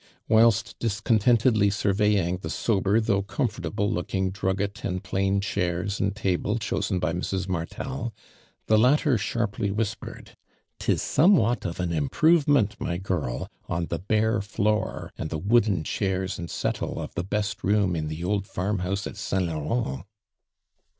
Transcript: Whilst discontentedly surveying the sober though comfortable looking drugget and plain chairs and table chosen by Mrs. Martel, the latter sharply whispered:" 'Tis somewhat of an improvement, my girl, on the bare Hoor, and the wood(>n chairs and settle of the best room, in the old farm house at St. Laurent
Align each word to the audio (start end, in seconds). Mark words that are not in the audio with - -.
Whilst 0.27 0.75
discontentedly 0.79 1.69
surveying 1.69 2.37
the 2.37 2.49
sober 2.49 2.99
though 2.99 3.21
comfortable 3.21 3.87
looking 3.87 4.31
drugget 4.31 4.83
and 4.83 5.03
plain 5.03 5.41
chairs 5.41 5.99
and 5.99 6.15
table 6.15 6.57
chosen 6.57 6.97
by 6.97 7.13
Mrs. 7.13 7.47
Martel, 7.47 8.11
the 8.65 8.79
latter 8.79 9.19
sharply 9.19 9.69
whispered:" 9.69 10.31
'Tis 10.79 11.03
somewhat 11.03 11.65
of 11.65 11.79
an 11.79 11.91
improvement, 11.93 12.75
my 12.79 12.97
girl, 12.97 13.47
on 13.69 13.85
the 13.91 13.99
bare 13.99 14.39
Hoor, 14.41 15.11
and 15.19 15.29
the 15.29 15.39
wood(>n 15.39 15.83
chairs 15.85 16.39
and 16.39 16.49
settle 16.49 16.99
of 16.99 17.13
the 17.13 17.23
best 17.23 17.63
room, 17.63 17.95
in 17.95 18.07
the 18.07 18.23
old 18.23 18.47
farm 18.47 18.79
house 18.79 19.05
at 19.05 19.17
St. 19.17 19.43
Laurent 19.45 20.03